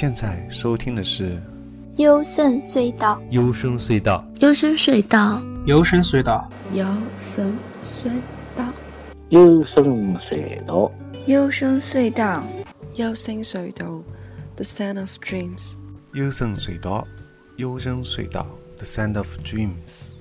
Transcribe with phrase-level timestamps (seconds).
[0.00, 1.32] 现在收听的是
[1.96, 3.20] 《幽深隧道》。
[3.32, 8.72] 幽深隧道，幽深隧道，幽深隧道，幽深隧道，
[9.30, 10.92] 幽深隧道，
[11.34, 12.46] 幽深隧道，
[12.94, 14.06] 幽深隧道，幽深隧道
[14.54, 15.78] ，t h e Sound of Dreams。
[16.14, 17.04] 幽深隧道，
[17.56, 20.12] 幽深隧道，The Sound of Dreams。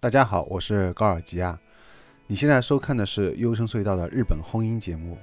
[0.00, 1.58] 大家好，我是高尔基啊。
[2.28, 5.16] 你现在收看的是优生隧道的日本婚姻节目。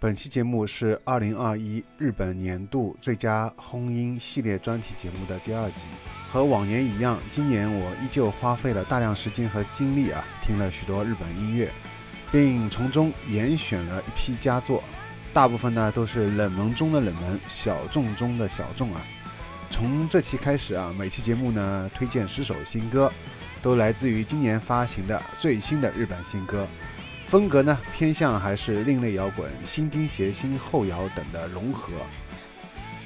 [0.00, 5.84] 本期节目是二零二一日本年度最佳婚姻系列专题节目的第二集。
[6.28, 11.70] 和往年一样，今年我依旧花费了大量时间和精力啊，听了许多日本音乐，
[12.32, 14.82] 并从中严选了一批佳作。
[15.32, 19.00] 大部分呢都是冷门中的冷门、小众中的小众啊。
[19.70, 23.08] 从这期开始啊，每期节目呢推荐十首新歌。
[23.62, 26.66] 都来自于今年发行的最新的日本新歌，
[27.22, 31.92] 风格呢偏向还是另类摇滚、新丁鞋、新后摇等的融合。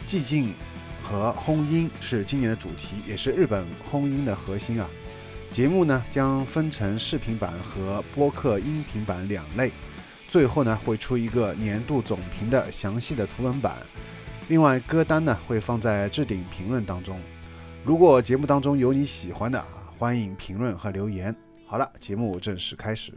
[0.06, 0.54] 寂静
[1.02, 4.88] 和轰音是今年的主题，也是日本轰音的核心啊。
[5.50, 9.70] 节目呢将分成视频版和播客音频版两类，
[10.26, 13.76] 最后呢会出一个年度总评的详细的图文版。
[14.48, 17.20] 另外歌单呢会放在置顶评论当中。
[17.84, 19.62] 如果节目当中有你喜欢的
[19.98, 21.34] 欢迎评论和留言。
[21.64, 23.12] 好了，节目正式开始。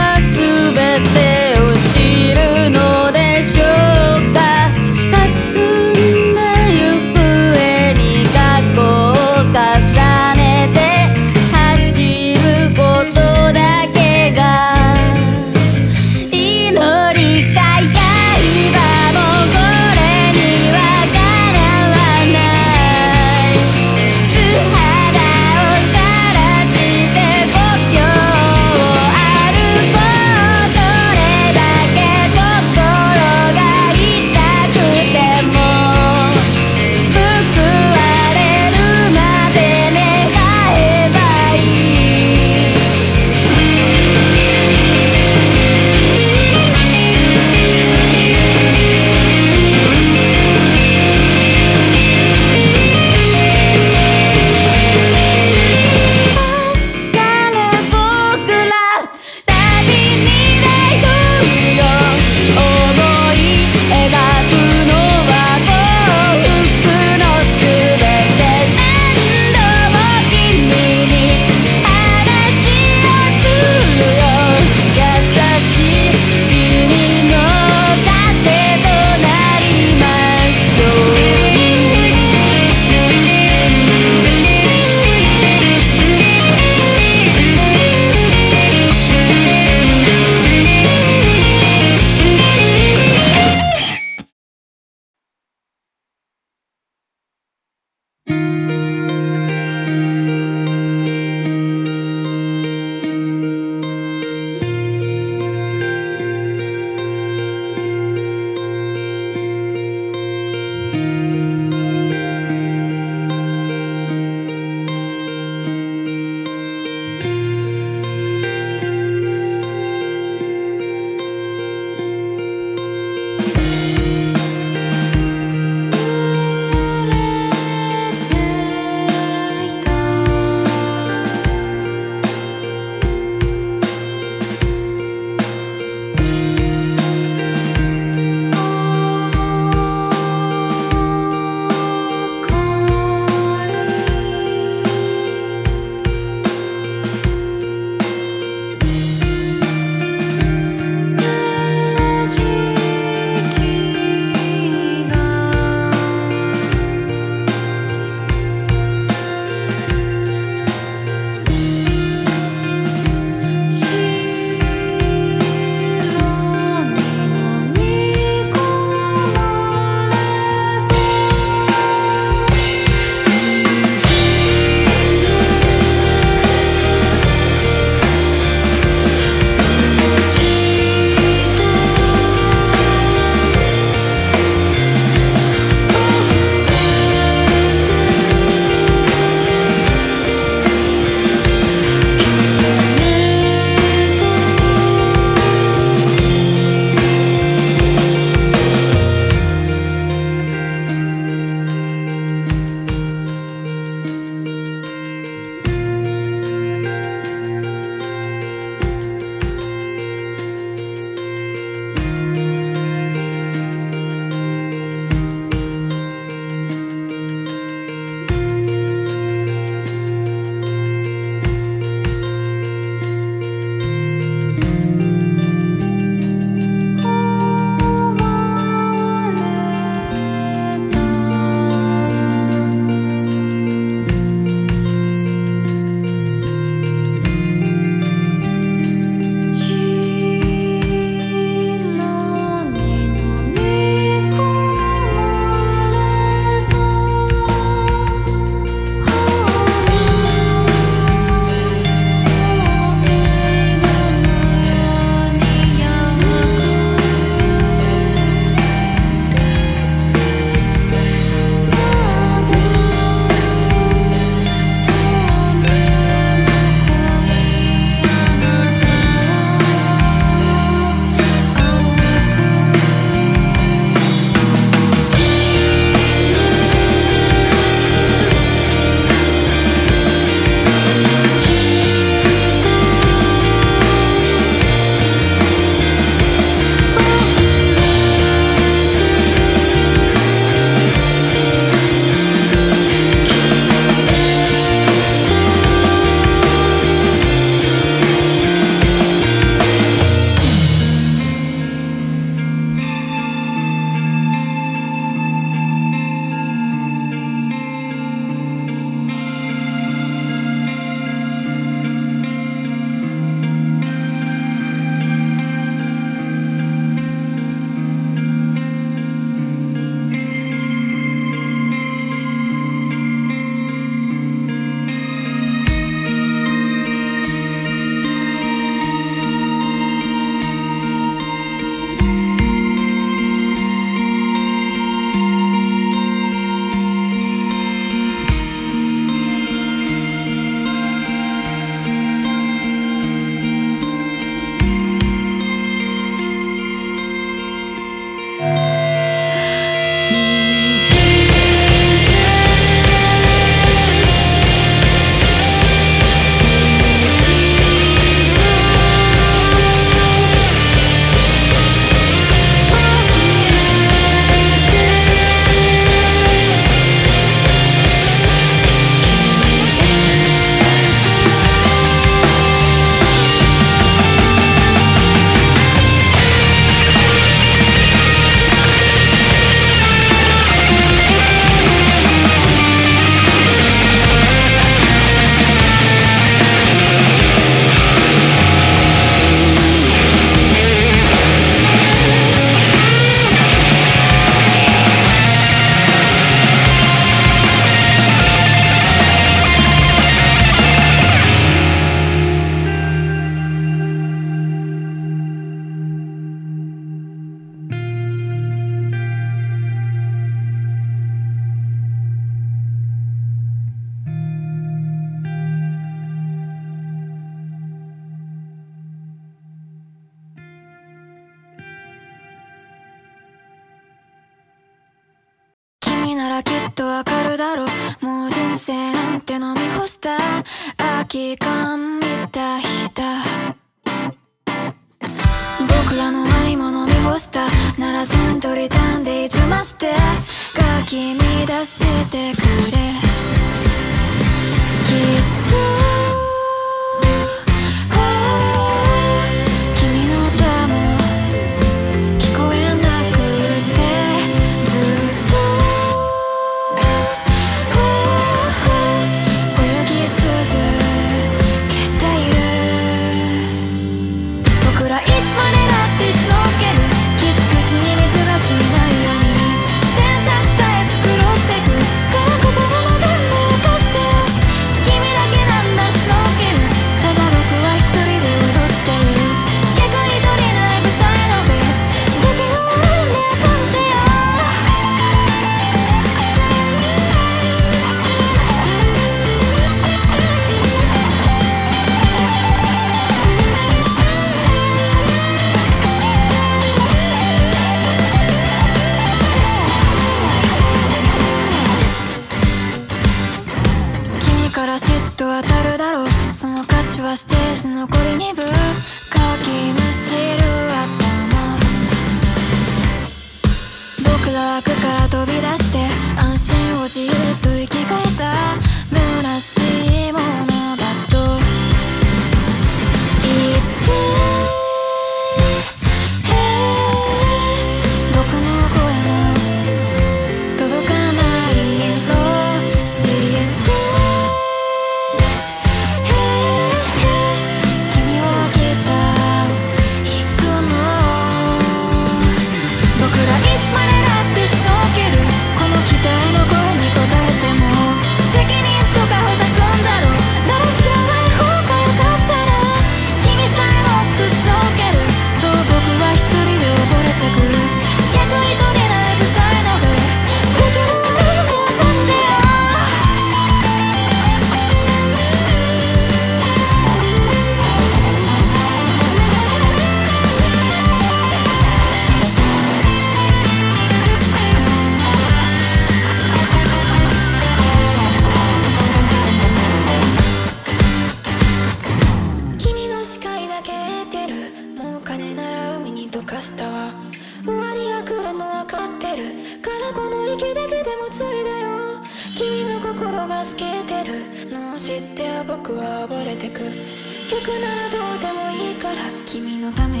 [599.75, 600.00] también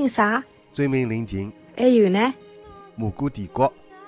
[0.00, 0.38] 听啥？
[0.72, 2.18] 《醉梦灵境》还有呢，
[2.96, 3.66] 《蘑菇帝国》。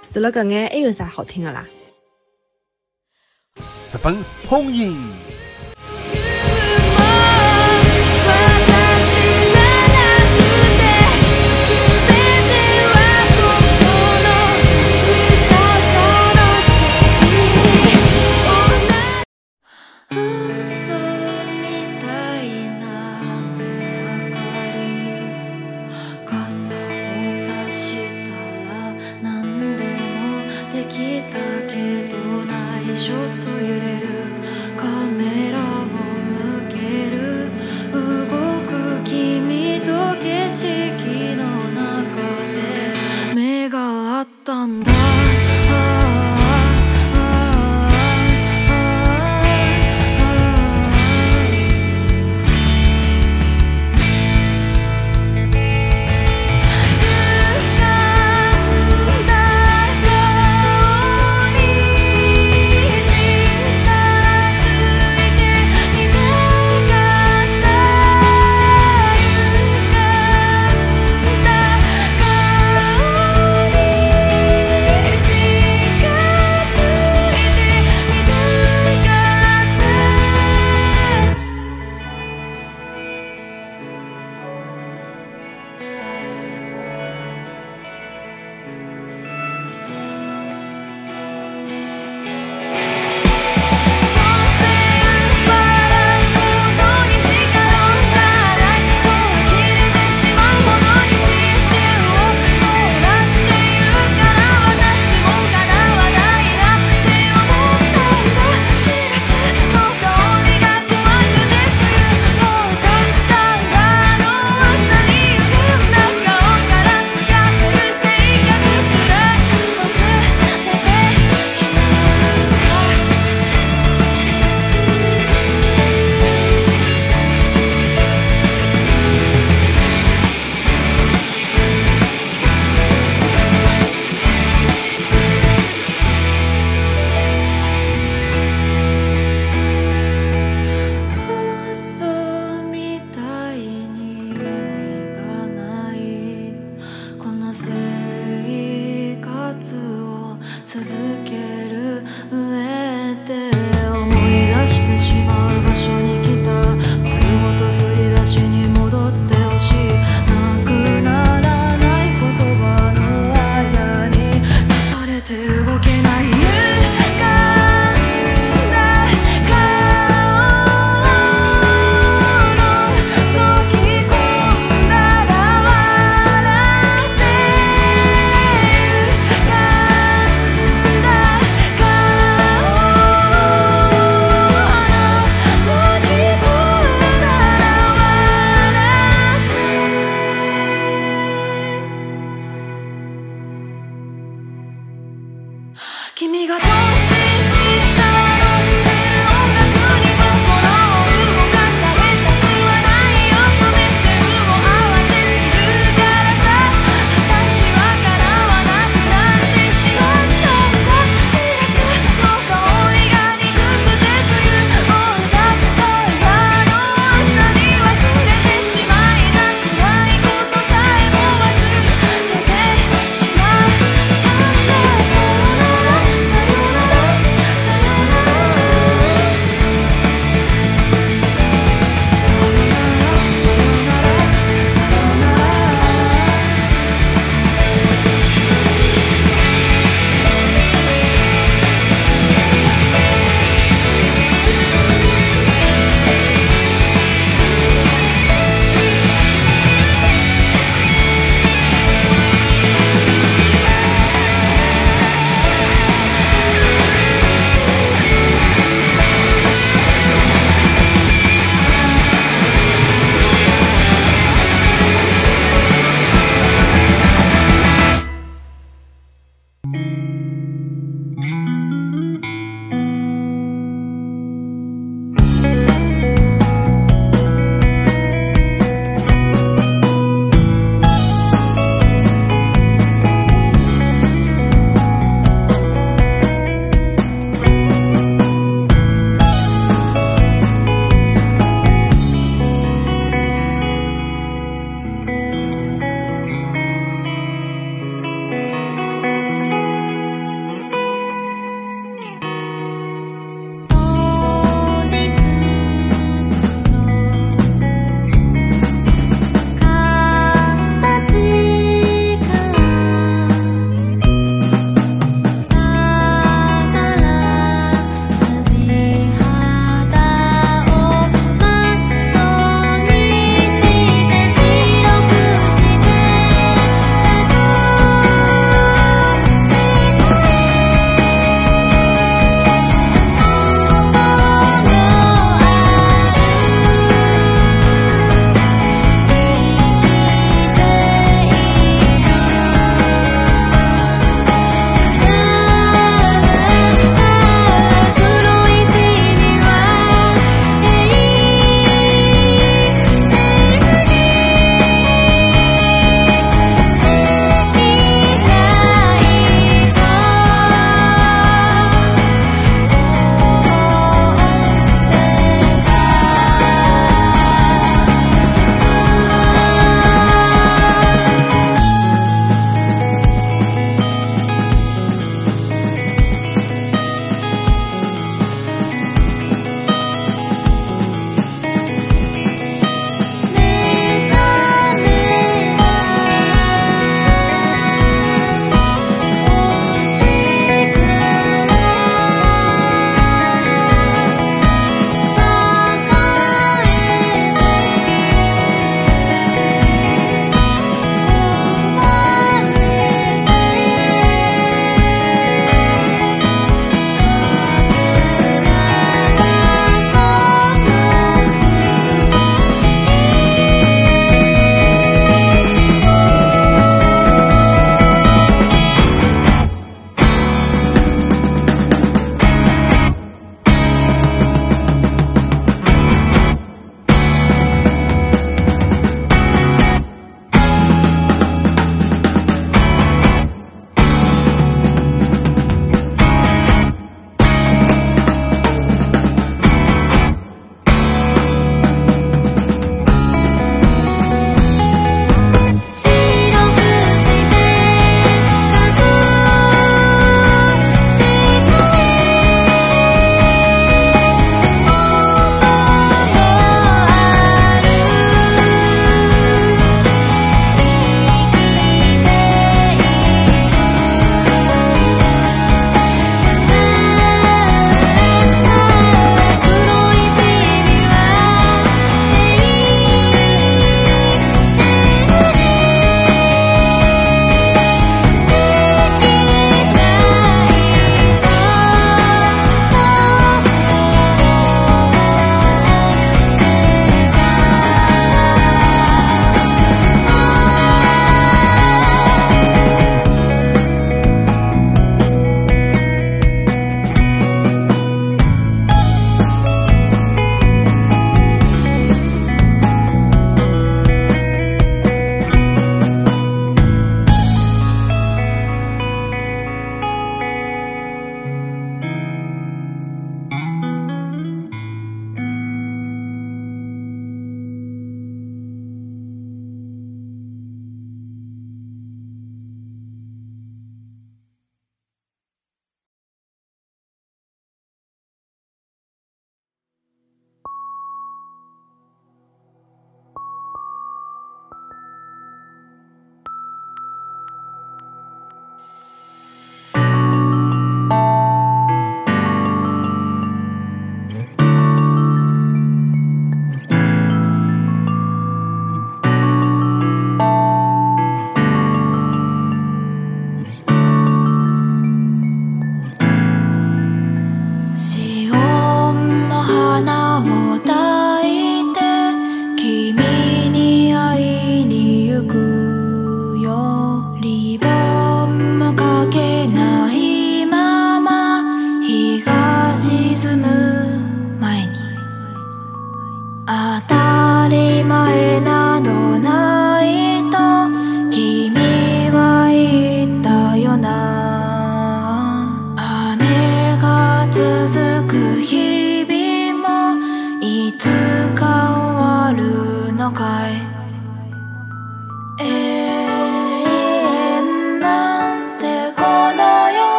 [0.00, 1.66] 除了个眼，还有啥好听的啦？
[3.56, 4.16] 日本
[4.48, 4.96] 红音。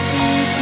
[0.00, 0.14] 自
[0.54, 0.59] 己。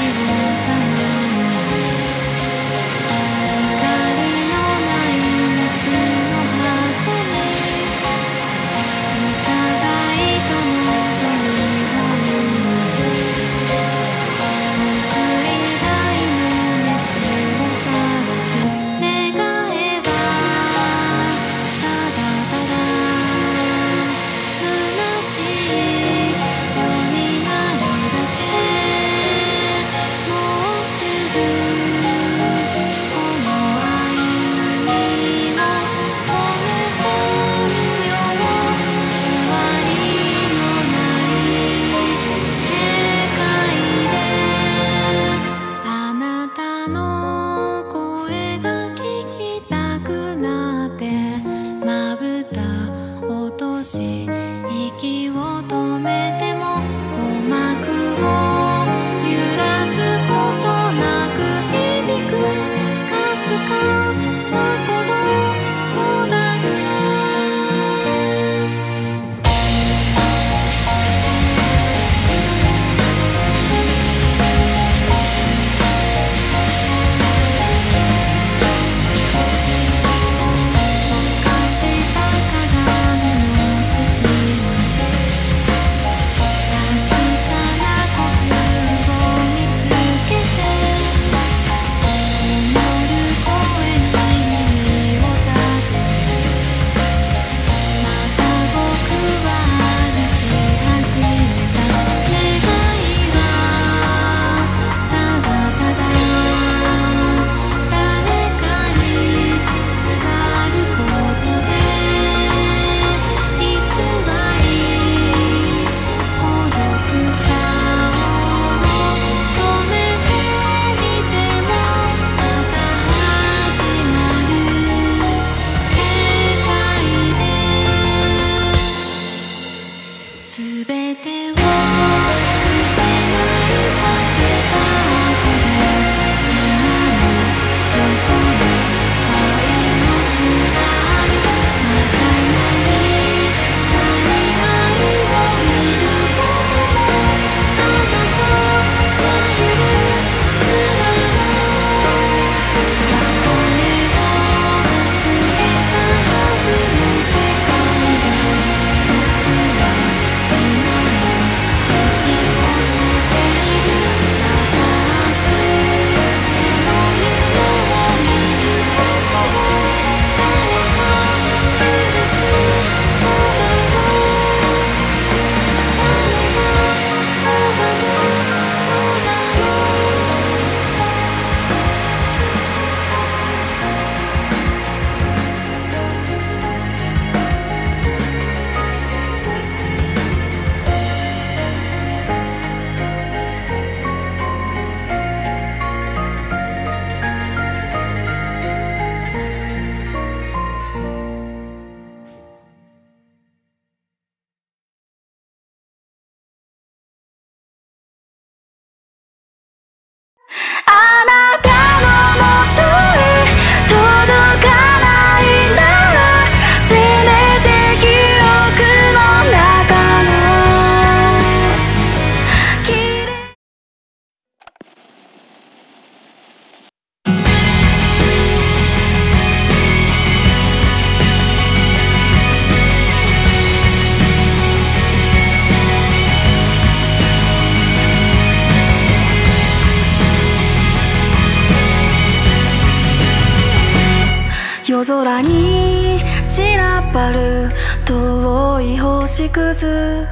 [245.09, 247.71] 空に散らばる
[248.05, 250.27] 遠い星屑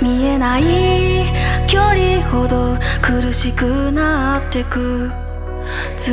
[0.00, 0.62] 見えない
[1.66, 5.10] 距離ほど苦しくなってく